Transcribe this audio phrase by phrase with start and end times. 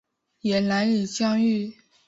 [0.39, 1.77] 也难以相遇